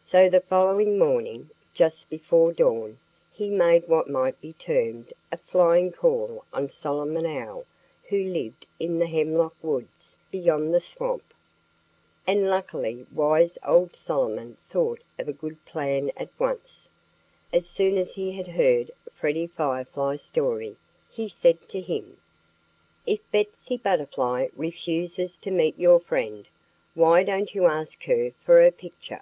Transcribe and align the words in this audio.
So 0.00 0.30
the 0.30 0.40
following 0.40 0.96
morning, 0.98 1.50
just 1.74 2.08
before 2.08 2.50
dawn, 2.54 2.96
he 3.30 3.50
made 3.50 3.88
what 3.88 4.08
might 4.08 4.40
be 4.40 4.54
termed 4.54 5.12
a 5.30 5.36
flying 5.36 5.92
call 5.92 6.46
on 6.50 6.70
Solomon 6.70 7.26
Owl 7.26 7.66
who 8.04 8.24
lived 8.24 8.66
in 8.80 8.98
the 8.98 9.06
hemlock 9.06 9.54
woods 9.60 10.16
beyond 10.30 10.72
the 10.72 10.80
swamp. 10.80 11.34
And 12.26 12.48
luckily 12.48 13.04
wise 13.14 13.58
old 13.62 13.94
Solomon 13.94 14.56
thought 14.70 15.02
of 15.18 15.28
a 15.28 15.32
good 15.34 15.62
plan 15.66 16.10
at 16.16 16.30
once. 16.38 16.88
As 17.52 17.68
soon 17.68 17.98
as 17.98 18.14
he 18.14 18.32
had 18.32 18.46
heard 18.48 18.90
Freddie 19.12 19.48
Firefly's 19.48 20.22
story 20.22 20.78
he 21.10 21.28
said 21.28 21.60
to 21.68 21.82
him: 21.82 22.16
"If 23.06 23.20
Betsy 23.30 23.76
Butterfly 23.76 24.48
refuses 24.56 25.34
to 25.36 25.50
meet 25.50 25.78
your 25.78 26.00
friend, 26.00 26.46
why 26.94 27.24
don't 27.24 27.54
you 27.54 27.66
ask 27.66 28.02
her 28.04 28.30
for 28.42 28.62
her 28.62 28.70
picture?" 28.70 29.20